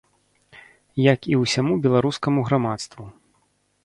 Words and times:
Як 1.13 1.19
і 1.33 1.37
ўсяму 1.41 1.73
беларускаму 1.83 2.39
грамадству. 2.47 3.03